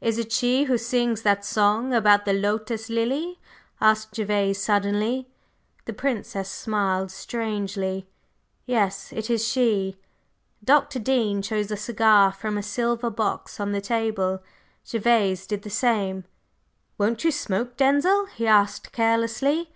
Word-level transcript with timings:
"Is 0.00 0.16
it 0.18 0.32
she 0.32 0.64
who 0.64 0.78
sings 0.78 1.20
that 1.20 1.44
song 1.44 1.92
about 1.92 2.24
the 2.24 2.32
lotus 2.32 2.88
lily?" 2.88 3.38
asked 3.82 4.14
Gervase, 4.16 4.58
suddenly. 4.62 5.28
The 5.84 5.92
Princess 5.92 6.48
smiled 6.48 7.10
strangely. 7.10 8.08
"Yes, 8.64 9.12
it 9.12 9.28
is 9.28 9.46
she." 9.46 9.98
Dr. 10.64 10.98
Dean 10.98 11.42
chose 11.42 11.70
a 11.70 11.76
cigar 11.76 12.32
from 12.32 12.56
a 12.56 12.62
silver 12.62 13.10
box 13.10 13.60
on 13.60 13.72
the 13.72 13.82
table; 13.82 14.40
Gervase 14.90 15.46
did 15.46 15.60
the 15.60 15.68
same. 15.68 16.24
"Won't 16.96 17.22
you 17.22 17.30
smoke, 17.30 17.76
Denzil?" 17.76 18.24
he 18.24 18.46
asked 18.46 18.90
carelessly. 18.92 19.70